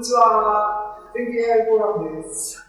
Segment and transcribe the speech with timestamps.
[0.00, 0.96] にちは。
[1.12, 2.66] 天気 AI フォーラムです。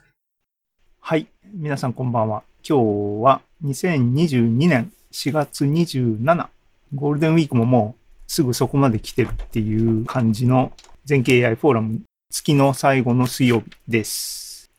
[0.99, 1.27] はい。
[1.53, 2.43] 皆さんこんばんは。
[2.67, 2.77] 今
[3.19, 6.49] 日は2022年4月27。
[6.93, 10.73] ゴールデンウィークももうすぐそこまで来てるっていう感じの
[11.05, 14.69] 全景 AI フォーラム月の最後の水曜日です。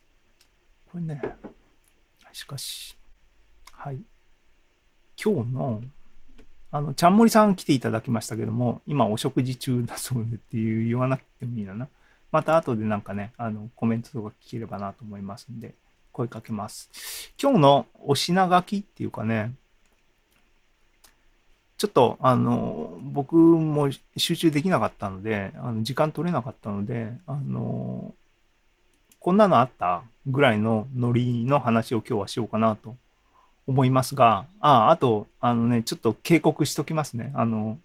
[0.93, 1.23] これね、
[2.33, 2.99] しかし、
[3.73, 3.99] はい。
[5.17, 5.81] 今日の
[6.71, 11.89] あの、ちゃんもりさん来ていただきましたけども、今お食事中だそうでっていう言わなくてもいいなな。
[12.33, 15.75] また後でなんかね、あの、コメントとか聞ければなと思いますんで、
[16.13, 16.91] 声かけます。
[17.41, 19.53] 今日のお品書きっていうかね、
[21.77, 28.15] ちょっと、あの、僕も集中できなかったので、あの時間取れなかったので、あの、
[29.19, 32.97] こんなのあったぐらいのノリの話を今日はしようかなと
[33.67, 37.33] 思いますが、あ、ああと、あのね、ちょっと警告しときますね。
[37.35, 37.79] あの、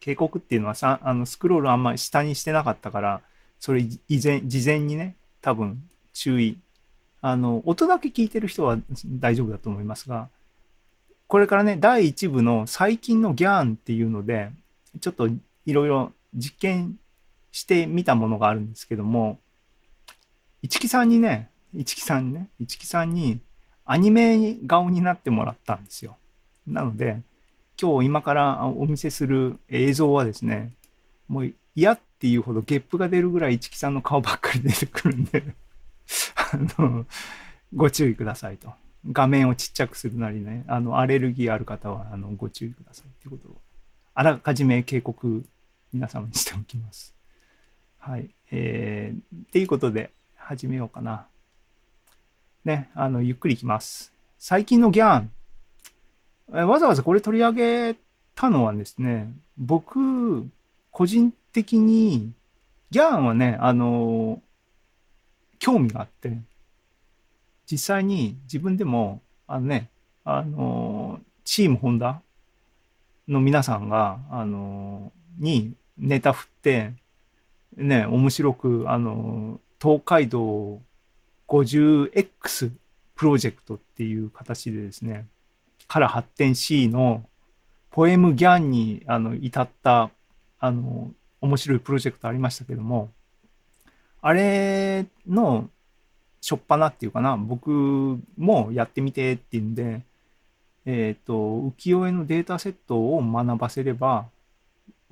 [0.00, 3.20] 警告っていうのはさ、あの、スクロールあんまり下にしてなかったから、
[3.60, 6.58] それ以前、事前にね、多分注意。
[7.20, 10.28] あの、音だけ聞いてる人は大丈夫だと思いますが、
[11.26, 14.50] これからね、第1部の最近のギャンっていうので、
[15.00, 16.98] ちょっといろいろ実験
[17.52, 19.38] してみたものがあるんですけども、
[20.62, 23.40] 市木さんにね、市木さんにね、市木さんに、
[23.84, 26.16] アニメ顔になってもらったんですよ。
[26.66, 27.22] なので、
[27.80, 30.72] 今日今からお見せする映像はですね、
[31.28, 35.54] もう嫌っっていうほどゲップが出るぐらい市木さんの顔ばっかり出てくるんで
[36.52, 37.06] あの、
[37.72, 38.72] ご注意くださいと。
[39.12, 43.60] 画面をちっちゃくするなりね、あの、アレルギーある方は、あの、ご注意くださいっていうことを、
[44.14, 45.44] あらかじめ警告、
[45.92, 47.14] 皆様にしておきます。
[47.98, 48.30] はい。
[48.50, 51.26] えー、っていうことで、始めようかな。
[52.64, 54.12] ね、あの、ゆっくりいきます。
[54.38, 55.30] 最近のギャン。
[56.66, 57.96] わざわざこれ取り上げ
[58.34, 60.48] たのはですね、僕、
[60.90, 62.32] 個人的に、
[62.90, 64.40] ギャンはね、あの、
[65.58, 66.38] 興味があって、
[67.70, 69.88] 実際に自分でも、あのね、
[70.24, 72.20] あの、チームホンダ
[73.26, 76.92] の皆さんが、あの、にネタ振って、
[77.76, 80.80] ね、面白く、あの、東海道
[81.46, 82.72] 50X
[83.14, 85.26] プロジェクトっていう形でですね、
[85.88, 87.24] から発展 C の
[87.90, 90.10] ポエムギャンにあの至った
[90.60, 93.10] あの面白いプロジェクトありましたけども、
[94.20, 95.70] あれの
[96.40, 100.02] しょっぱなっていうかな、僕もやってみてっていうんで、
[100.86, 101.34] えっ、ー、と、
[101.78, 104.26] 浮世絵のデータセットを学ばせれば、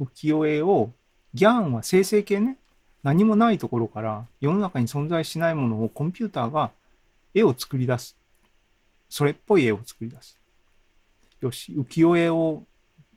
[0.01, 0.91] 浮世絵を、
[1.35, 2.57] ギャンは生成系ね、
[3.03, 6.73] 何もないところから世の中に存在しないものをコンピューターが
[7.35, 8.17] 絵を作り出す。
[9.09, 10.39] それっぽい絵を作り出す。
[11.41, 12.63] よし、浮世絵を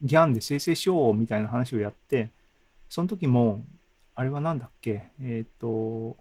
[0.01, 2.29] ギャンで生成しようみたいな話をやって、
[2.89, 3.63] その時も、
[4.15, 5.11] あれは何だっけ？
[5.21, 6.17] えっ、ー、と、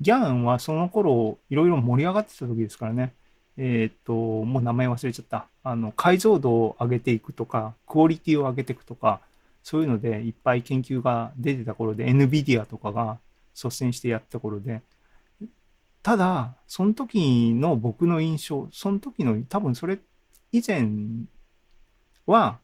[0.00, 3.12] ギャンはその頃いろいろ盛り上がってた時ですからね。
[3.56, 5.48] えっ、ー、と、もう名前忘れちゃった。
[5.64, 9.20] あの、解像度を上げていくとか、クオリティを上げていくとか、
[9.64, 13.18] そういうのでいっぱい研究が出てた頃で、NVIDIA とかが
[13.54, 14.80] 率先してやった頃で、
[16.02, 19.98] ただ、その時の僕の印象、その時の多分それ
[20.52, 20.88] 以前
[22.24, 22.60] は、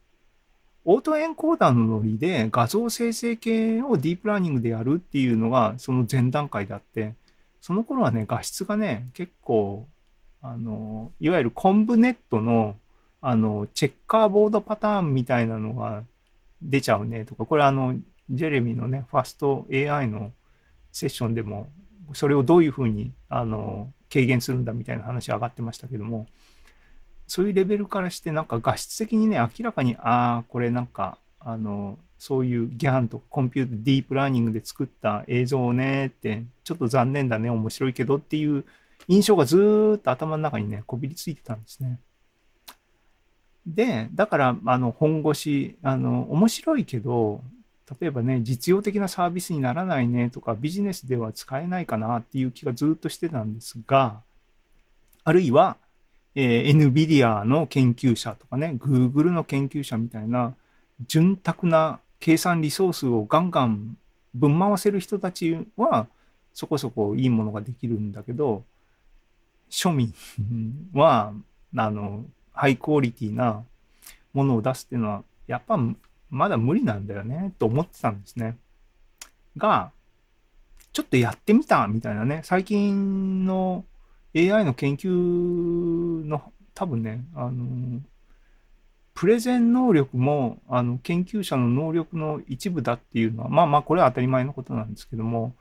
[0.86, 7.14] オートエンコーダーのノリで画像生成系をディープラーニングでやるっていうのがその前段階であって、
[7.60, 9.86] その頃はね、画質がね、結構、
[10.42, 12.76] あの、いわゆるコンブネットの、
[13.22, 16.02] あの、チェッカーボードパターンみたいなのが
[16.60, 17.96] 出ちゃうねとか、これあの、
[18.28, 20.32] ジェレミーのね、ファスト AI の
[20.92, 21.68] セッションでも、
[22.12, 26.26] それをどういうふうに、あの、軽減するんだみたいな話上がってましたけども、
[27.26, 38.64] そういうレベルからして、なんか画質的にね、明らかに、ああ、これなんか、あの、そういうギャンとコンピュータ、ディープラーニングで作った映像をねって、ちょっと残念だね、面白いけどっていう
[39.08, 41.98] 印象がずっと頭の中にね、こびりついてたんですね。
[43.66, 47.42] で、だから、あの、本腰、あの、面白いけど、
[48.00, 54.22] 例えばね、実用的なサービスにならないねとか、ビジネスでは使えないかなっていう気がずっとしてたんですが、
[55.24, 55.76] あるいは、
[56.34, 60.54] えー、NVIDIA の研究者とかね、Google の研究者みたいな、
[61.06, 63.96] 潤沢な計算リソースをガンガン
[64.34, 66.06] ぶん回せる人たちは、
[66.52, 68.64] そこそこいいものができるんだけど、
[69.70, 70.12] 庶民
[70.92, 71.32] は、
[71.76, 73.64] あの、ハイクオリティな
[74.32, 75.78] ものを出すっていうのは、やっぱ
[76.30, 78.56] まだ無理なんだよね、と思ってたんですね。
[79.56, 79.92] が、
[80.92, 83.84] ちょっとやってみたみたいなね、最近の
[84.34, 88.00] AI の研究の多分ね、あの、
[89.14, 95.54] プレゼン能力も、あの、研究者の能力の一部だっていうのは、まあまあ、これは当たり前のことなんですけども、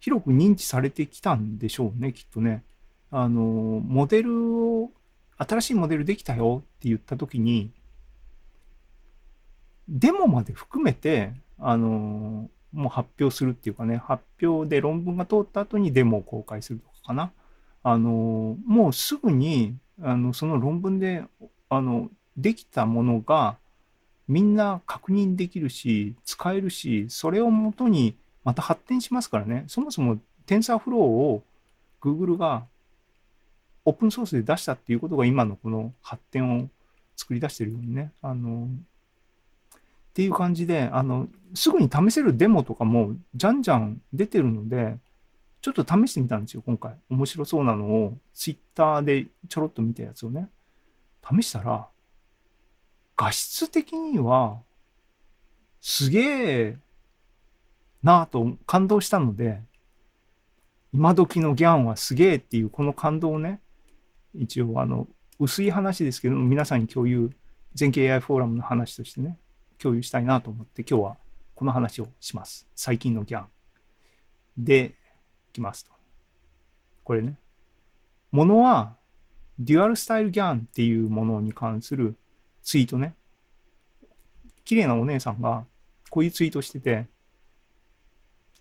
[0.00, 2.64] 広く認知されてきたんでしょうね、きっとね。
[3.10, 4.90] あの、モデルを、
[5.38, 7.70] 新しいモデルできたよって言ったときに、
[9.88, 17.32] デモまで含めて、あの、もう発表するっていうかね、発表で論文が通った後にデモを公開するとかかな。
[17.90, 21.24] あの、もうすぐに、あの、その論文で、
[21.68, 23.56] あの、できたものが
[24.28, 28.14] みんな確認できるし、使えるし、それをもとに
[28.44, 29.64] また発展しますからね。
[29.68, 31.42] そもそも TensorFlow を
[32.00, 32.64] Google が
[33.86, 36.68] オープンソースで出したっていうことが今のこの発展を
[37.16, 38.12] 作り出してるようにね。
[38.20, 39.78] あの、っ
[40.12, 44.98] ていう感じで、あの、すぐに試せるデモとかもじゃんじゃん出てるので、
[45.60, 46.96] ちょっと試してみたんですよ、今回。
[47.10, 50.48] 面白そうなのを Twitter でちょろっと見たやつをね。
[51.28, 51.88] 試したら、
[53.16, 54.60] 画質的には、
[55.80, 56.76] すげえ
[58.02, 59.60] なぁと感動したので、
[60.92, 63.60] 今時のギャンはすげえっていうこの感動をね、
[64.34, 65.08] 一応あの、
[65.38, 67.30] 薄い話ですけども皆さんに共有、
[67.74, 69.38] 全景 AI フォーラムの話としてね、
[69.78, 71.16] 共有したいなと思って今日は
[71.54, 72.66] この話をします。
[72.74, 73.46] 最近のギャン。
[74.56, 74.94] で、
[75.58, 75.90] きますと。
[77.04, 77.36] これね。
[78.30, 78.96] ものは、
[79.58, 82.14] デュアルスタイルギャンっていうものに関する
[82.62, 83.14] ツイートね。
[84.64, 85.64] 綺麗なお姉さんが
[86.10, 87.06] こういうツイートしてて、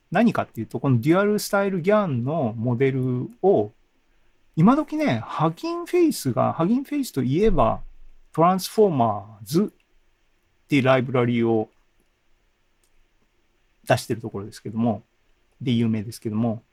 [0.09, 3.71] 何かっていうと、この DualStyleGAN のモデルを、
[4.55, 7.81] 今時ね、 Hugging Face が、 Hugging Face といえば、
[8.31, 11.69] Transformers っていうライブラリーを
[13.83, 15.03] 出してるところですけども、
[15.61, 16.63] で、有名ですけども、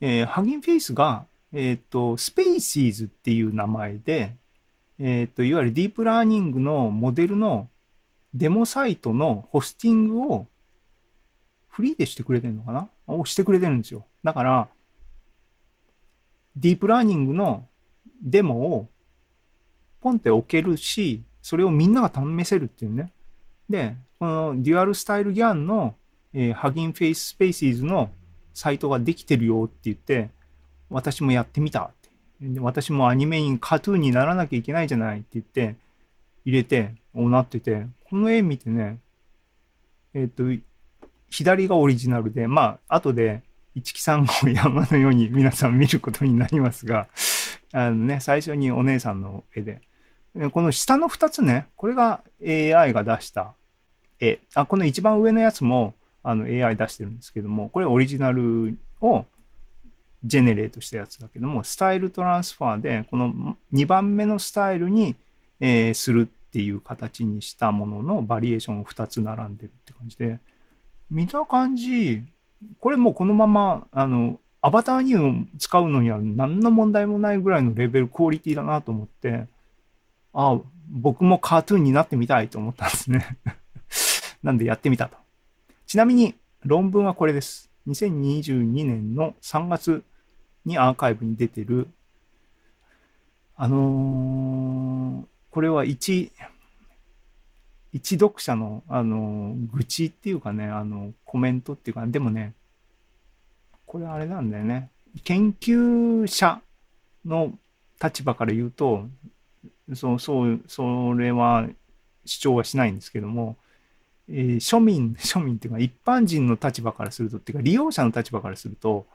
[0.00, 4.34] えー、 Hugging Face が、えっ、ー、と、 Spaces っていう名前で、
[4.98, 7.68] えっ、ー、と、いわゆるディープラーニングのモデルの
[8.34, 10.46] デモサイトのホスティングを
[11.68, 12.88] フリーでしてくれてるのかな？
[13.06, 14.04] をしてくれてるんですよ。
[14.22, 14.68] だから、
[16.56, 17.66] ディープラーニングの
[18.22, 18.88] デモを
[20.00, 23.12] ポンって置けるし、それをみんなが試せるっていうね。
[23.70, 25.94] で、この DualStyleGAN の、
[26.34, 28.10] えー、 Hugging Face Spaces の
[28.58, 30.30] サイトができてるよって言って、
[30.90, 31.90] 私もやってみた
[32.40, 35.76] で私もアニメにカトゥーンにならなきゃいけないじゃないって言って、
[36.44, 38.98] 入れて、おなってて、この絵見てね、
[40.12, 40.64] えっ、ー、と、
[41.30, 43.42] 左がオリジナルで、まあ、後で、
[43.76, 47.06] 一木さんを山のように皆さん見ることになりますが、
[47.72, 49.82] あのね、最初にお姉さんの絵で。
[50.52, 53.54] この下の2つね、これが AI が出した
[54.18, 54.40] 絵。
[54.54, 59.24] あ、この一番上のやつもあの AI 出してるんですけども、これオリジナルを
[60.24, 65.14] ジェネレートしたやつだけども、スタイルトランスファーで、この2番目のスタイルに、
[65.60, 70.38] えー、するっていう形にしたもののバリエーションを2つ並んでるって感じで、
[71.10, 72.22] 見た感じ、
[72.80, 79.46] これもうこのまま、あの、アバターに使うのには何の問題もないぐらいのレベルクオリティだなと思って、
[80.32, 80.60] ああ、
[80.90, 83.38] 僕もカートゥーンになってみたいと思ったんですね
[84.42, 85.16] なんでやってみたと。
[85.88, 86.34] ちなみに
[86.66, 87.70] 論文はこれです。
[87.88, 90.04] 2022年の3月
[90.66, 91.88] にアーカイブに出てる、
[93.56, 96.30] あのー、これは一、
[97.94, 102.52] 一読者の、あのー、愚痴っていうかね、あの、コメントっていうか、でもね、
[103.86, 104.90] これあれなんだよね。
[105.24, 106.60] 研究者
[107.24, 107.54] の
[107.98, 109.06] 立場から言うと、
[109.94, 111.66] そう、そう、それは
[112.26, 113.56] 主張はしないんですけども、
[114.28, 119.06] えー、庶民、 庶民っていうか一般人の立場からすると、っていうか利用者の立場からすると、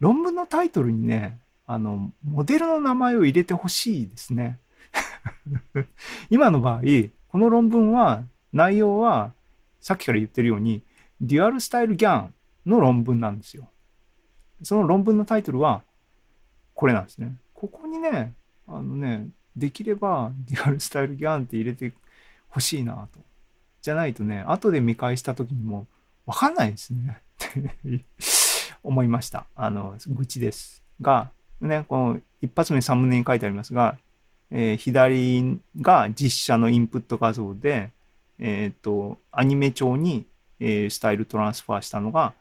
[0.00, 4.58] 論文のタイトルにね、あの、モデルの名前を入れてほしいですね。
[6.30, 6.80] 今の場合、
[7.28, 9.32] この論文は、内容は、
[9.80, 10.82] さっきから言ってるように、
[11.20, 12.34] デュアルスタイルギャン
[12.66, 13.68] の論文なんですよ。
[14.62, 15.82] その論文のタイトルは、
[16.74, 17.36] これなんですね。
[17.54, 18.34] ここにね、
[18.66, 21.92] あのね、できればデュアルスタイルギャンって入れて
[22.48, 23.20] ほしいなと。
[23.84, 25.86] じゃないとね、後で見返した時にも
[26.24, 27.20] わかんないですね。
[28.82, 29.44] 思いました。
[29.54, 30.82] あの、愚痴です。
[31.02, 33.98] が、ね、この一発目サムネに書いてありますが、
[34.50, 37.90] えー、左が実写のインプット画像で、
[38.38, 40.24] えっ、ー、と、アニメ調に、
[40.60, 42.32] えー、スタイルトランスファーしたのが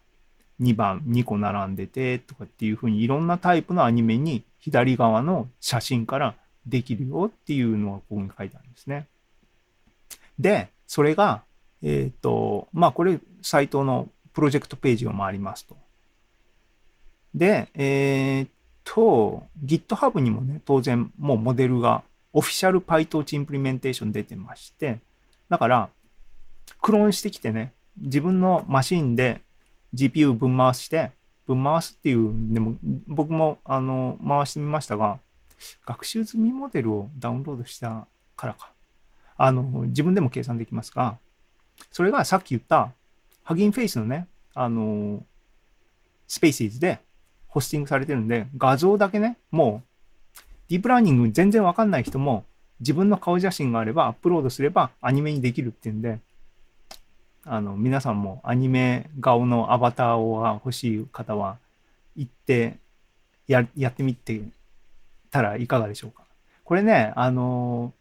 [0.61, 6.35] 2番、2個並んでてとかっていうふうにいろんなタイプのアニメに左側の写真から
[6.65, 9.07] できるよっていうのがここに書いてあるんですね。
[10.39, 11.43] で、それが、
[11.81, 15.75] えっ、ー、と、まあ、これ、サイトのプロジェクトページを回りますと。
[17.35, 18.47] で、えっ、ー、
[18.83, 24.99] と、GitHub にもね、当然、もうモデルがオフィシャル PyTorch インプリメンテーション出てまして、
[25.49, 25.89] だから、
[26.81, 29.41] クローンしてきてね、自分のマシンで
[29.93, 31.11] GPU ぶん回して、
[31.45, 32.75] ぶん回すっていう、でも
[33.07, 35.19] 僕もあの回してみましたが、
[35.85, 38.72] 学習済みモデルをダウンロードしたからか。
[39.37, 41.17] あの、自分でも計算できますが、
[41.91, 42.91] それがさっき言った、
[43.43, 45.23] Hugging Face のね、あの、
[46.27, 46.99] Spaces で
[47.47, 52.45] ホスティングされてるんで、画像だけね、もう、ディープラーニング全然わかんない人も、
[52.79, 56.19] 自分の顔写真があればアップロードすればアニメにできるっていうんで、
[57.45, 61.57] あの、皆さんもアニメ顔のアバターが欲しい方は、
[62.15, 62.77] 行って
[63.47, 64.41] や、やってみて
[65.31, 66.23] たらいかがでしょうか。
[66.63, 67.93] これね、あの、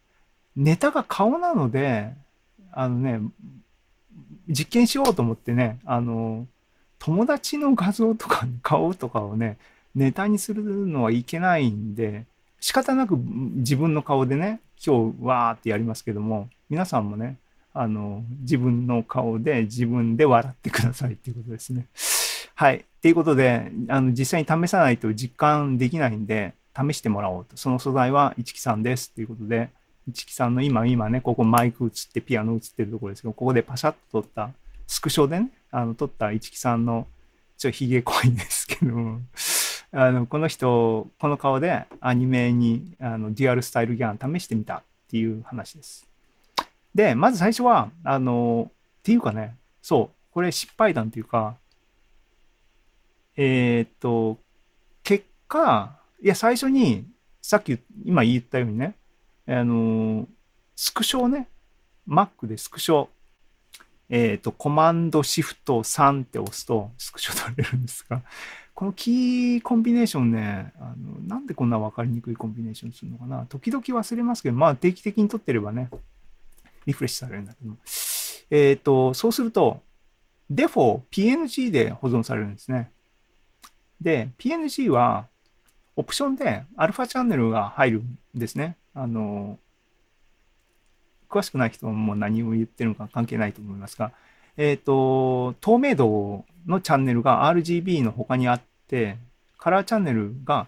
[0.56, 2.12] ネタが顔なので、
[2.72, 3.20] あのね、
[4.48, 6.46] 実験しようと思ってね、あの、
[6.98, 9.58] 友達の画像とか顔とかをね、
[9.94, 12.24] ネタにするのはいけないんで、
[12.60, 17.36] 仕方なく自分の顔でね、今日わーってやりますけども、皆さんもね、
[17.74, 21.86] あの、自分の顔で自分で笑ってくださいっていうことですね。
[22.54, 22.76] はい。
[22.76, 27.56] っていうことで、あの、実際に試さないと実感できないんで、試してもらおうと。
[27.56, 29.70] その素材は一木さんですっていうことで、
[30.08, 34.50] 一木さんの今、今ね、ここマイク映って、ピアノ映ってるところですけど、ここでパシャッと撮った、
[34.86, 37.06] スクショでね、あの、撮った一木さんの、
[37.56, 39.20] ちょっとヒゲ濃いんですけども、
[39.92, 46.06] あの、この人、この顔でアニメに、あの、デュアルスタイルギャン試してみたっていう話です。
[46.94, 51.56] で、まず最初は、あの、っていうかね、そう、これ失敗談っていうか、
[53.36, 54.38] えーっと、
[55.02, 57.04] 結果、いや、最初に、
[57.40, 58.94] さっき、今言ったようにね、
[59.46, 60.28] あの、
[60.76, 61.48] スクショをね、
[62.08, 63.08] Mac でスクショ、
[64.08, 68.22] えーと、コマンドシフト3って押すと、スクショ取れるんですが、
[68.74, 73.46] このキーコンビネーションね、あのなんでこんな分かりにくいコンビネーションするのかな。
[73.46, 75.90] 時々忘れますけど、まあ定期的に取ってればね、
[76.86, 77.74] リフレッシュされるんだけど。
[78.50, 79.80] えっ、と、そうすると、
[80.50, 82.90] デフォ PNG で保存されるんですね。
[84.00, 85.26] で、PNG は、
[85.96, 88.76] オプションでアルファチャンネルが入るんですね。
[88.94, 89.58] あの、
[91.28, 94.12] 詳しくない人も何を言ってるのか関係ないと思いますが、
[94.56, 99.16] えっ、と、透明度のチャンネルが RGB の他にあって、
[99.58, 100.66] カラーチャンネルが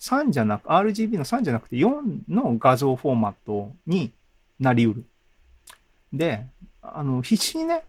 [0.00, 4.12] 3じゃなく、RGB の3じゃなくて4の画像フォーマットに
[4.60, 5.04] なりうる。
[6.12, 6.44] で、
[6.82, 7.82] あの、必死にね、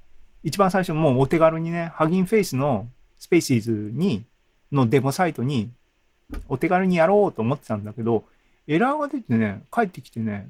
[0.44, 2.88] 一番最初もうお手軽にね、ハギンフェイスの
[3.18, 4.24] スペーシーズに、
[4.72, 5.70] のデモサイトに
[6.50, 8.24] お手軽にやろうと思ってたんだけど、
[8.68, 10.48] エラーが出てね、帰ってきてね、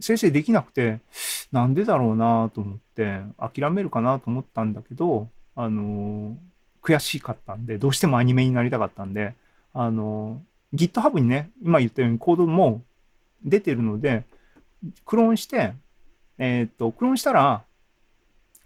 [0.00, 1.00] 先生できなくて、
[1.50, 6.36] なんでだろうなと思って、諦めるかなと思ったんだけど、あの
[6.82, 9.34] 悔しかったんで、どうしてもアニメになりたかったんで、
[9.72, 10.40] あの
[10.74, 12.82] GitHub にね、今言ったようにコードも
[13.44, 14.24] 出てるので、
[15.04, 15.72] クローンして、
[16.38, 17.64] えっ、と、クローンしたら、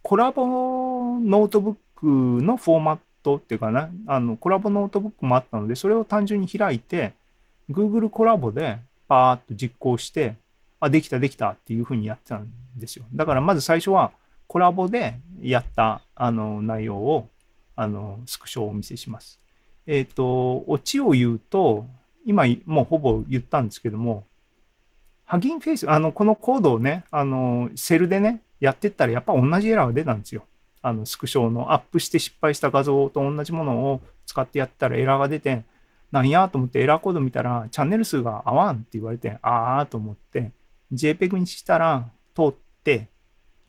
[0.02, 7.14] コラボノートブックのフォーマットっていうかな、あの、コラボノートブックもあったので、それを単純に開いて、
[7.70, 8.78] Google コラボで
[9.08, 10.36] パーッと実行して、
[10.80, 13.04] あ、できたできたっていうふうにやってたんですよ。
[13.14, 14.12] だからまず最初は
[14.46, 17.28] コラボでやったあの内容を
[17.76, 19.40] あのスクショをお見せします。
[19.86, 21.86] えっ、と、オチを言うと、
[22.24, 24.24] 今もうほぼ言ったんですけども、
[25.24, 30.44] ハギンフェイス、あの、このコードをね、あの、セルでね、やってったらやっぱ同じエラーが出たんですよ。
[30.82, 35.64] あの、スクショのアップして失敗した画像と同じものを使ってやったらエラーが出て、
[36.12, 40.52] なんやと思ってエラーコード見たら、チャンネル数が合わんって言われて、あーと思って、
[40.92, 42.54] JPEG にしたら通っ
[42.84, 43.08] て、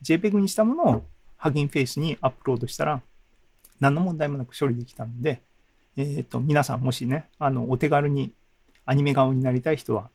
[0.02, 1.04] JPEG にしたものを
[1.38, 3.00] Hugging Face にアップロードしたら、
[3.80, 5.40] 何の問題もなく処理できたんで、
[5.96, 8.32] えっ、と、皆さんもしね、あの、お手軽に
[8.84, 10.10] アニメ顔になりたい人は、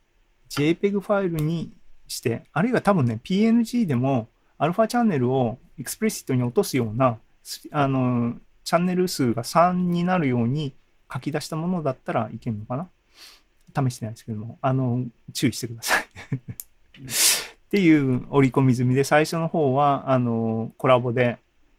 [0.50, 1.74] JPEG ファイルに
[2.08, 4.28] して、あるいは多分ね、PNG でも、
[4.60, 7.18] アルファチャンネルを explicit に落とすような、
[7.72, 10.74] あの、チャンネル数が3になるように
[11.12, 12.90] 書き出したものだったらいけるのかな？
[13.90, 16.04] 試してないですけども、あの、注意してください。
[16.04, 21.38] っていう折り込み済みで、最初の方は、あの、コラボで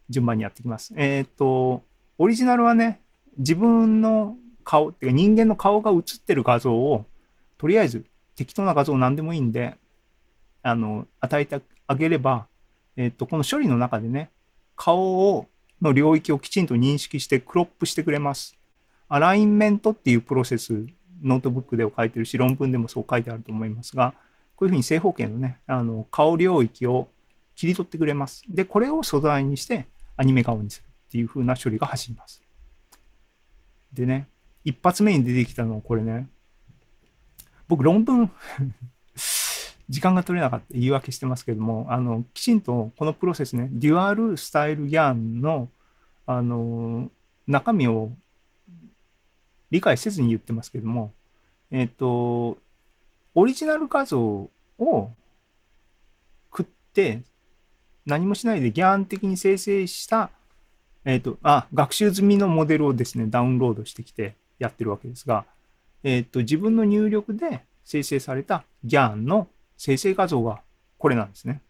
[0.08, 0.94] 順番にやっていきます。
[0.96, 1.82] えっ、と、
[2.18, 3.00] オリジナルはね、
[3.38, 7.06] 自分の顔、っていうか人間の顔が映ってる画像を、
[7.58, 8.04] とりあえず
[8.36, 9.76] 適当な画像何でもいいんで、
[10.62, 12.46] あの、与えてあげれば、
[12.96, 14.30] えっ、と、この処理の中でね、
[14.76, 15.46] 顔を、
[15.82, 18.56] の領域をきちんと認識してクロップしてくれます。
[19.10, 20.86] alignment っていうプロセス、
[21.20, 24.14] ノートブックでも書いてるし、論文でもそう書いてあると思いますが、
[24.54, 27.08] こういうふうに正方形のね、あの、顔領域を
[27.56, 28.44] 切り取ってくれます。
[28.48, 32.40] で、これを素材にしてアニメ顔にするっていうふうな処理が走ります。
[33.92, 34.28] でね、
[34.64, 36.28] 一発目に出てきたのはこれね、
[37.66, 38.30] 僕論文
[39.88, 45.68] 時間が取れなかった言い訳してますけども、あの、きちんとこのプロセスね、デュアルスタイルギャンの、
[46.26, 47.10] あの、
[47.48, 48.12] 中身を
[49.70, 51.12] 理解せずに言ってますけども、
[51.70, 52.58] えっ、と、
[53.34, 54.50] オリジナル画像を
[56.50, 57.22] 食って、
[58.06, 60.30] 何もしないでギャン的に生成した、
[61.04, 65.44] えっ、と、あ、学習済みのモデルをですね、ダウンロードしてきてやってるわけですが、
[66.02, 70.60] えっ、と、自分の入力で生成された GAN の生成画像が
[70.98, 71.62] これなんですね。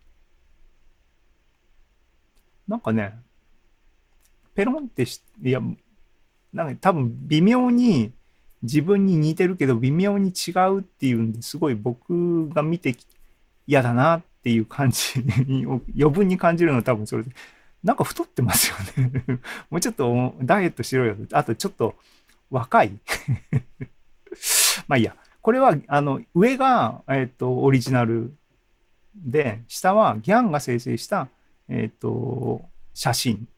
[2.67, 3.15] なんかね、
[4.55, 5.61] ペロンってし、いや、
[6.53, 8.13] なんか多分微妙に
[8.63, 12.95] 自分に似てるけど微妙に違うっていうんですごい僕が見て
[13.67, 17.31] 嫌だなっていう感じに余分に感じるのは多分それで、
[17.83, 19.23] なんか太ってますよね
[19.71, 21.17] もうちょっとダイエットしろよ。
[21.33, 21.95] あとちょっと
[22.51, 22.93] 若い
[24.89, 25.17] まあいいや。
[25.43, 28.35] これは、あの、上が、えっ、と、オリジナル
[29.17, 31.29] で、下はギャンが生成した、
[31.69, 33.49] えっ、と、写真、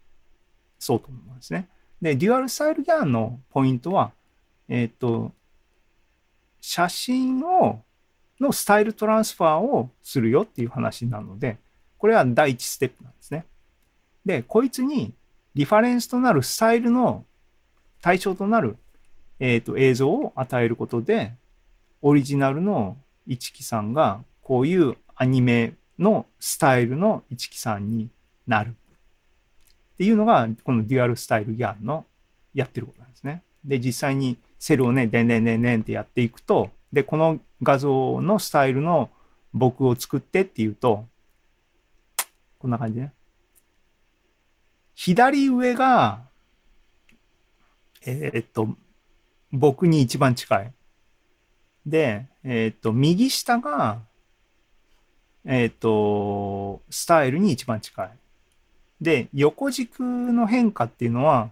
[0.78, 1.68] そうと思いますね。
[2.02, 4.10] で、デュアルスタイルギャンのポイントは、
[4.68, 5.32] えっ、ー、と、
[6.60, 7.80] 写真を、
[8.40, 11.58] のスタイルトランスファーをするよっていう話なので、
[11.98, 13.46] これは第一ステップなんですね。
[14.26, 15.14] で、こいつに
[15.54, 17.24] リファレンスとなるスタイルの
[18.00, 18.76] 対象となる、
[19.38, 21.34] えっ、ー、と映像を与えることで、
[22.00, 22.96] オリジナルの
[23.28, 28.08] 一木さんがこういうアニメのスタイルの一木さんに
[28.48, 28.74] なる。
[30.02, 32.04] っていうのが、このデュアルスタイルギャンの
[32.54, 33.44] やってることなんですね。
[33.64, 39.10] で、実際にセルをね、でんでんでんでんってやっていくと、で、この画像のスタイルの
[39.54, 41.06] 僕を作ってっていうと、
[42.58, 43.12] こんな感じね。
[44.96, 46.22] 左上が、
[48.04, 48.70] えー、っと、
[49.52, 50.72] 僕に一番近い。
[51.86, 54.00] で、えっ、と、右下が、
[55.44, 58.10] えっ、と、スタイルに一番近い。
[59.02, 61.50] で、横軸の変化っていうのは、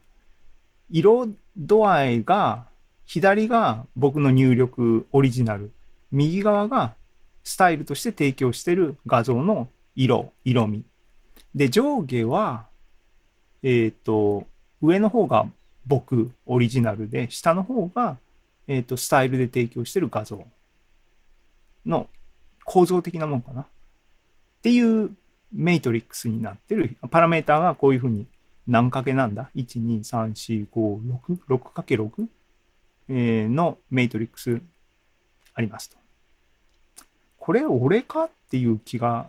[0.90, 2.64] 色度合いが、
[3.04, 5.70] 左が僕の入力オリジナル、
[6.12, 6.94] 右側が
[7.44, 10.84] スタイルとして提供してる画像の色、色味。
[11.54, 12.66] で、上下は、
[13.62, 14.46] えっ、ー、と、
[14.80, 15.46] 上の方が
[15.86, 18.16] 僕、オリジナルで、下の方が
[18.70, 20.46] えっ、ー、と、スタイルで提供してる画像
[21.84, 22.08] の
[22.64, 23.62] 構造的なもんかな。
[23.62, 23.66] っ
[24.62, 25.10] ていう
[25.52, 28.26] メイトリックスになってる、パラメーターがこういうふうに
[28.66, 31.00] 何かけなんだ ?1、2、3、4、5、
[31.48, 32.28] 6、6×6、
[33.08, 34.60] え、のメイトリックス
[35.54, 35.96] ありますと。
[37.38, 39.28] これ俺かっていう気が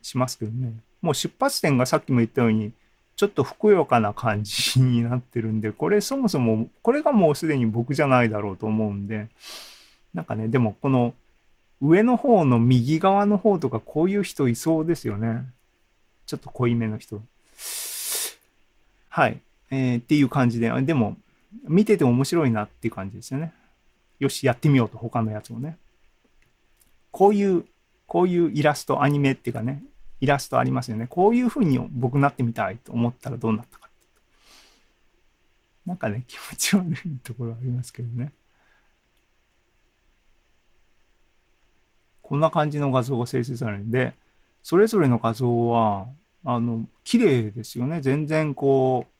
[0.00, 0.72] しますけどね。
[1.02, 2.72] もう出発点がさっきも言ったように、
[3.16, 9.28] ちょっとふくよかな感じになってるんで、これそもそも、これがもうすでに僕じゃないだろうと思うんで、
[10.14, 11.14] なんかね、でもこの
[11.80, 15.44] 上の方の右側の方とかこういう人いそうですよね。
[16.26, 17.22] ちょっと濃いめの人。
[19.08, 19.40] はい。
[19.70, 21.16] えー、っていう感じで、でも、
[21.64, 23.52] 見てて面白いなっていう感じですよね。
[24.18, 25.78] よし、やってみようと、他のやつもね。
[27.10, 27.64] こういう、
[28.06, 29.82] こういうイラスト、アニメっていうかね、
[30.20, 31.06] イラストありますよね。
[31.08, 33.88] こういう風に僕なってみたいと思ったらどうなったか
[35.86, 38.32] なんかね、気持ち悪いところありますけどね。
[42.28, 44.12] こんな感じの画像が生成されるんで、
[44.62, 46.08] それぞれの画像は、
[46.44, 48.02] あの、綺麗ですよね。
[48.02, 49.12] 全然こう、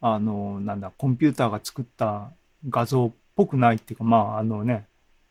[0.00, 2.30] あの、なんだ、コンピューターが作った
[2.70, 4.86] 画像っぽくないっていうか、まあ、あのね、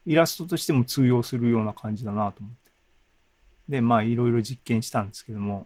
[0.05, 2.71] イラストとしても通用するような感じだなと思って。
[3.69, 5.65] で、まあ、いろいろ実験したんですけども、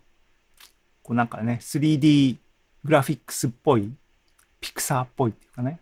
[1.04, 2.38] こうなんかね、3D
[2.86, 3.92] グラフィックスっぽい、
[4.62, 5.82] ピクサーっぽいっていうかね、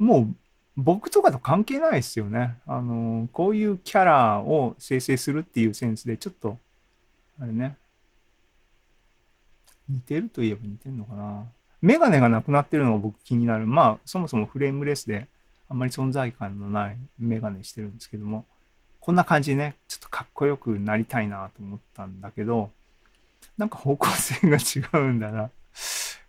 [0.00, 0.34] もう
[0.76, 2.56] 僕とかと関係ないですよね。
[2.66, 6.58] あの、こういうキャラを生成するっていうセンスで、ちょっと、
[7.38, 7.76] あれね、
[9.88, 11.44] 似てるといえば似てるのかな。
[11.82, 13.66] メガネがなくなってるのが僕気になる。
[13.66, 15.28] まあ、そもそもフレームレスで、
[15.68, 18.46] あんまり存在感のないメガネしてるんですけども、
[19.00, 22.70] こんな感じでね、ちょっとかっこよくなりたいなと思ったんだけど、
[23.58, 25.50] なんか方向性が違うんだな。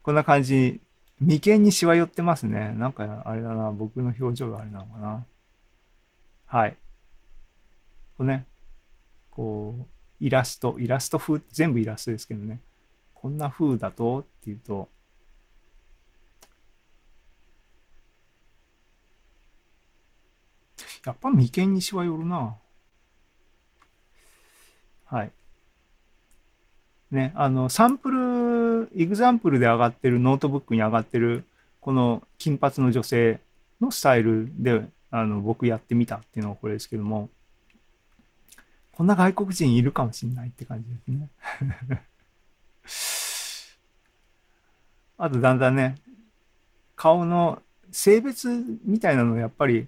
[0.04, 0.82] こんな感じ。
[1.22, 2.74] 眉間にしわ寄ってますね。
[2.74, 5.26] なんかあれだな、僕の表情があれなのかな。
[6.48, 6.76] はい。
[8.18, 8.48] こうね、
[9.30, 9.86] こう、
[10.20, 12.60] イラスト、イラスト風、全部イラストですけどね。
[13.14, 14.22] こんな風だと？
[14.22, 14.90] っていうと、
[21.06, 22.58] やっぱ眉間にしわ寄るな。
[25.06, 25.32] はい。
[27.12, 31.44] ね、あの、サンプル、 example で上がってる、ノートブックに上がってる、
[31.82, 33.40] この金髪の女性
[33.82, 37.30] のスタイルで、あの、僕やってみたっていうのがこれですけども、
[38.94, 42.02] こんな外国人いるかもしんないって感じですね。
[45.18, 45.96] あと、だんだんね、
[46.96, 49.88] 顔の性別みたいなのやっぱり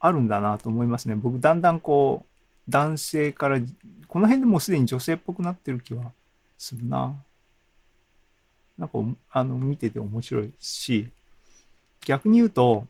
[0.00, 1.14] あるんだなと思いますね。
[1.14, 2.35] 僕、だんだんこう、
[2.68, 3.60] 男性から、
[4.08, 6.12] この辺でもうすでに女性っぽくなってる気は
[6.58, 7.14] するな。
[8.78, 8.98] なんか、
[9.30, 11.08] あの、見てて面白いし、
[12.04, 12.86] 逆に言うと、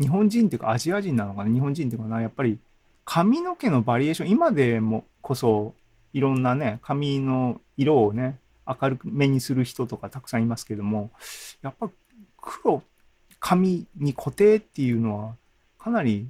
[0.00, 2.58] 日本人っていうかアジア人なのかな、日本人っていうかな、やっぱり
[3.04, 5.74] 髪の毛のバリエーション、今でもこそ
[6.12, 11.10] いろんなね、髪の色をね、明るめにする人とかたくさんいますけども、
[11.62, 11.90] やっぱ
[12.36, 12.82] 黒、
[13.40, 15.36] 髪に固定っていうのは
[15.78, 16.28] かなり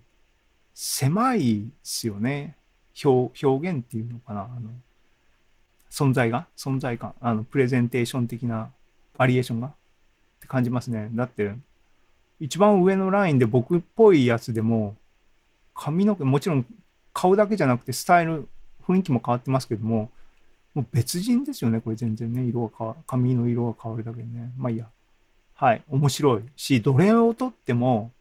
[0.80, 2.54] 狭いですよね。
[3.04, 4.42] 表表現っていうのかな。
[4.42, 4.70] あの
[5.90, 6.46] 存在が？
[6.56, 7.14] 存在感？
[7.20, 8.70] あのプレゼンテーション的な
[9.16, 9.66] バリエーションが？
[9.66, 9.70] っ
[10.40, 11.08] て感じますね。
[11.14, 11.52] だって
[12.38, 14.94] 一番上のラインで僕っぽいやつでも
[15.74, 16.64] 髪の毛もちろん
[17.12, 18.46] 顔だけじゃなくてスタイル
[18.86, 20.12] 雰囲気も変わってますけども
[20.74, 21.80] もう別人ですよね。
[21.80, 22.44] これ全然ね。
[22.44, 24.52] 色が変わ髪の色が変わるだけでね。
[24.56, 24.86] まあいいや。
[25.54, 25.82] はい。
[25.88, 26.42] 面白い。
[26.54, 28.12] しどれをとっても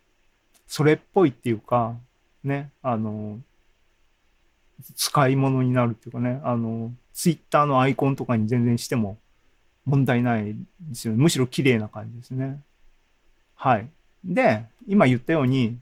[0.66, 1.94] それっぽいっていうか
[2.48, 3.40] ね、あの、
[4.96, 9.18] 使い物になるっていうかね、あの、ツイッターのアイコンとかに全然しても
[9.86, 11.22] 問題ないですよね。
[11.22, 12.62] むしろ綺麗な感じですね。
[13.56, 13.90] はい。
[14.24, 15.78] で、今言ったように、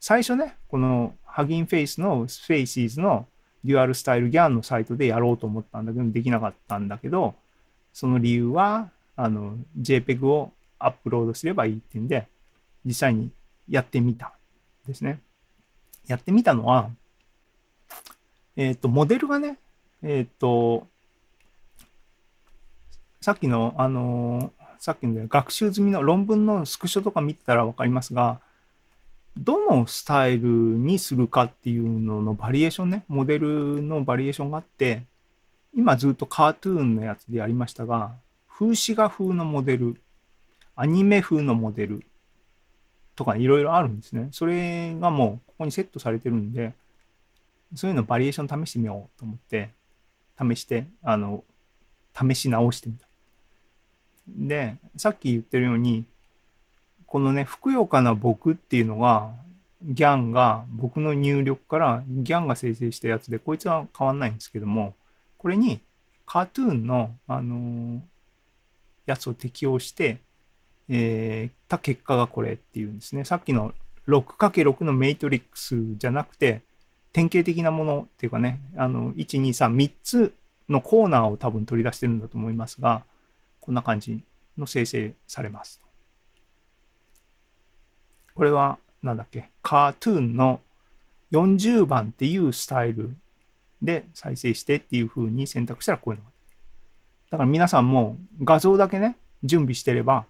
[0.00, 3.26] 最初ね、この Hugging Face の Spaces の
[3.64, 7.34] デュアルスタイルギャンのサイトでやろうと思ったんだけど、できなかったんだけど、
[7.92, 12.26] その理由は、あの、JPEG をアップロードすればいいっていうんで、
[12.84, 13.30] 実際に
[13.68, 14.32] やってみた
[14.86, 15.20] ですね。
[16.10, 16.90] やってみたのは、
[18.56, 19.58] えっ、ー、と、モデルがね、
[20.02, 20.86] えっ、ー、と、
[23.20, 28.40] さっきの、あのー、さっきの学習済みの論文のスクショとか見てたら分かりますが、
[29.36, 35.04] どのスタイルにするかっていうののバリエーションね、モデルのバリエーションがあって、
[35.74, 38.12] 今ずっとカートゥーンのやつでやりましたが、
[38.48, 40.00] 風刺画風のモデル、
[40.74, 42.02] アニメ風のモデル、
[43.20, 44.30] とかいろいろあるんですね。
[44.32, 46.72] それがもうここにセットされてるんで、
[47.74, 49.68] そういうのバリエーション試してみようと思って、
[50.40, 51.44] 試して、あの、
[52.18, 53.06] 試し直してみた。
[54.26, 56.06] で、さっき言ってるように、
[57.04, 59.34] このね、ふくよかな僕っていうのが、
[59.82, 64.94] ギャンが、僕の入力からギャンが生成したやつで、こいつは変わんないんですけども、
[65.36, 65.82] これに、
[66.24, 68.00] カートゥーンの、あのー、
[69.04, 70.20] やつを適用して、
[70.92, 73.24] えー、た結果がこれっていうんですね。
[73.24, 73.72] さっきの
[74.08, 76.62] 6×6 のメイトリックスじゃなくて、
[77.12, 80.34] 典型的なものっていうかね、あの、1、2、3、3つ
[80.68, 83.04] のコーナーを多分取り出してるんだと思いますが、
[83.60, 84.20] こんな感じ
[84.58, 85.80] の生成されます。
[88.34, 90.60] これは、なんだっけ、カートゥーンの
[91.30, 93.14] 40番っていうスタイル
[93.80, 96.30] で再生してっていう風に選択したらこういうのが。
[97.30, 100.26] だから皆さんも画像だけね、準備してれば、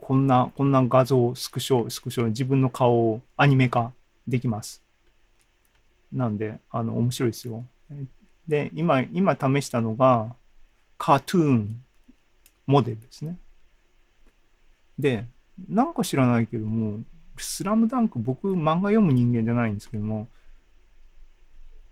[0.00, 3.92] こんな、こんな画像を、スクショ、スクショ、自分の顔をアニメ化
[4.26, 4.82] できます。
[6.12, 7.64] なんで、あの、面白いですよ。
[8.48, 10.34] で、今、今試したのが、
[10.98, 11.84] カートゥーン
[12.66, 13.38] モデルですね。
[14.98, 15.26] で、
[15.68, 17.00] なんか知らないけども、
[17.38, 20.26] スラムダンク、僕、漫画読む人間じゃないんですけども、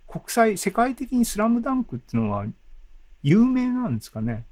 [0.08, 2.46] 国際、世界的にスラムダンクっていうのは
[3.22, 4.44] 有名なんですかね。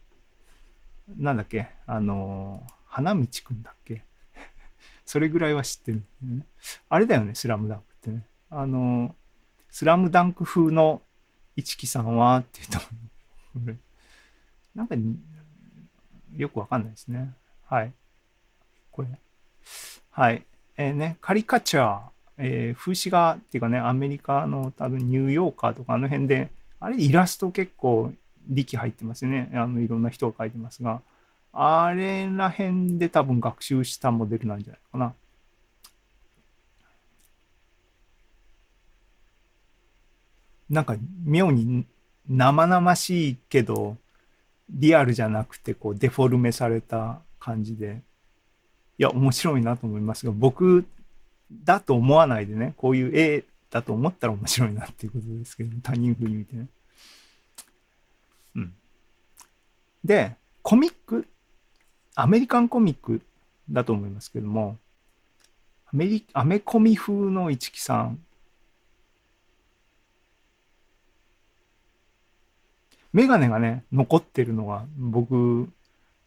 [1.16, 4.04] なんだっけ、あのー花道くんだっけ？
[5.06, 6.46] それぐらいは知ってるんだよね。
[6.90, 8.26] あれだよね、スラムダンクってね。
[8.50, 9.16] あの、
[9.70, 11.00] スラムダンク風の
[11.56, 12.80] 市木さんはって言
[13.64, 13.78] うと。
[14.74, 14.94] なんか、
[16.36, 17.34] よくわかんないですね。
[17.64, 17.92] はい。
[18.90, 19.08] これ。
[20.10, 20.44] はい。
[20.76, 22.12] えー、ね、カリカチャー。
[22.38, 26.50] えー、風刺画っていうかね、アメリカの多分ニューヨーカーとかあの辺で、
[26.80, 28.12] あれイラスト結構
[28.48, 29.50] 力入ってますよね。
[29.54, 31.02] あのいろんな人が描いてますが、
[31.52, 35.14] あれら辺で多分学習したモデルなんじゃないかな。
[40.70, 41.84] なんか妙に
[42.28, 43.98] 生々しいけど、
[44.70, 48.00] リアルじゃなくてこうデフォルメされた感じで、
[48.98, 50.86] いや、面白いなと思いますが、僕
[51.64, 56.66] だと思わないでね、こういう絵だと思ったら面白いなっていうことですけど、他人風に見てね。
[58.54, 58.74] うん。
[60.04, 61.26] で、コミック
[62.14, 63.22] アメリカンコミック
[63.70, 64.76] だと思いますけども、
[65.86, 68.18] アメリアメコミ風の市木さん。
[73.12, 75.68] メガネがね、残ってるのが僕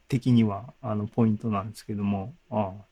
[0.08, 2.86] 的にはあのポイントなんですけども、ああ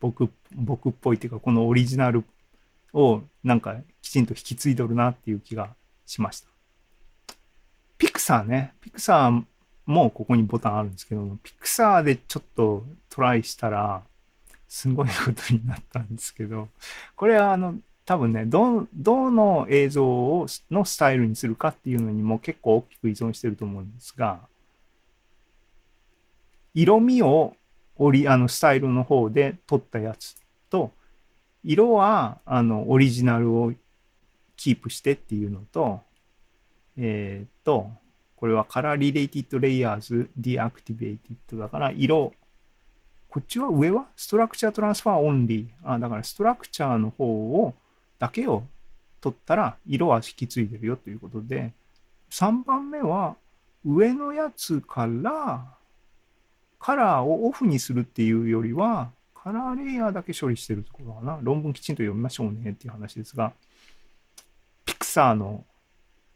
[0.00, 2.24] 僕僕っぽいっていうか、このオリジナル
[2.92, 5.74] をなんかきちんと引き継いどるなっていう気が
[6.06, 6.48] しました。
[7.98, 9.44] ピクサーね、ピクサー
[9.88, 14.02] もうここにボタンあるんですけど、ピクサーでちょっとトライしたら、
[14.68, 16.68] すごいことになったんですけど、
[17.16, 17.74] これはあの、
[18.04, 24.40] 多分ね、ど、どの映像を、のスタイルにするかっていうのにも結構大きく依存してると思うんですが、
[26.74, 27.56] 色味を
[27.96, 30.36] オリ、あの、スタイルの方で撮ったやつ
[30.68, 30.92] と、
[31.64, 33.72] 色は、あの、オリジナルを
[34.54, 36.02] キープしてっていうのと、
[36.98, 37.90] えっ、と、
[38.38, 42.32] これは Color Related Layers Deactivated だから、色、
[43.28, 45.68] こっちは上はストラクチャートランスファーオンリー。
[45.82, 47.74] あ、だからストラクチャーの方を、
[48.18, 48.62] だけを
[49.20, 51.72] 取ったら色は引き継いでるよということで、
[52.30, 53.36] 3番目は
[53.84, 55.64] 上のやつから
[56.78, 61.38] カラーをオフにするっていうよりは、カラーレイヤーだけ処理してるところかな。
[61.42, 63.52] 論文きちんと読みましょうねっていう話ですが、
[64.84, 65.64] ピクサーの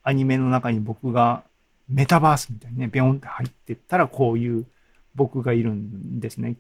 [0.02, 1.44] アニメの中に僕が
[1.92, 4.66] メタバースみたいにね、ビョンって入ってったらこういう
[5.14, 6.57] 僕がいるんですね。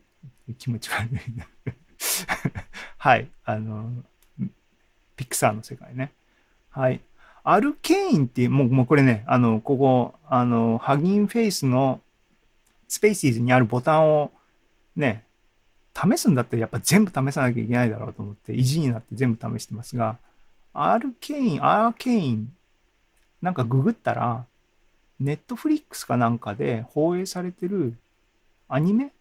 [0.58, 1.18] 気持ち悪い。
[2.98, 3.28] はい。
[3.44, 3.90] あの、
[5.16, 6.12] ピクサーの世界ね。
[6.70, 7.00] はい。
[7.44, 12.00] アルケインっていう、もう、もうこれね、あの、ここ、あの、 Hugging Face の
[12.88, 14.32] Spaces にあるボタンを
[14.96, 15.24] ね、
[15.94, 20.18] 試すんだったらやっぱ全部試さなきゃいけないだろうと思って意地になって全部試してますが、
[20.72, 22.52] アルケイン、アーケイン、
[23.42, 24.46] なんかググったら、
[25.22, 27.94] ネットフリックスかなんかで放映されてる
[28.68, 29.12] アニメ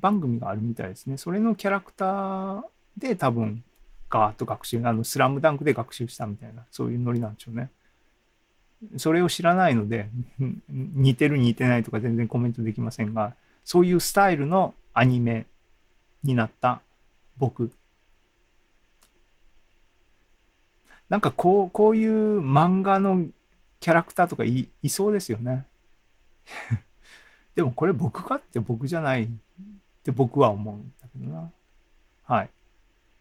[0.00, 1.16] 番組があるみたいですね。
[1.16, 2.62] それのキャラクター
[2.98, 3.62] で多分
[4.10, 7.70] ガーッと学習、あの、スラムダンクで学習したみたいな、そういうノリなんでしょうね。
[8.96, 10.08] それを知らないので、
[10.68, 15.46] 似てる似てないとか全然コメントできませんが、そういうスタイルのアニメ
[16.22, 16.80] になった
[17.38, 17.72] 僕。
[21.08, 23.26] なんかこう、こういう漫画の
[23.84, 25.66] キャラクターとかいいそうですよね。
[27.54, 29.28] でもこれ僕かって僕じゃないっ
[30.02, 31.52] て僕は思うんだけどな。
[32.22, 32.50] はい。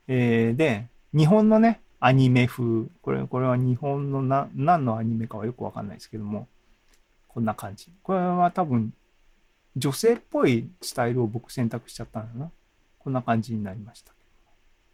[0.08, 2.88] えー、で、日本のね、アニメ風。
[3.02, 6.47] これ、これは日本のな、何のアニメかはよくわかんないですけども、
[7.28, 7.91] こんな感じ。
[8.02, 8.93] これは多分、
[9.76, 12.52] 女性っぽいスタイルを僕選択しちゃったんだな。
[12.99, 14.12] こんな感じになりました。